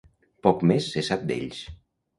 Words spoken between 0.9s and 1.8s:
se sap d'ells.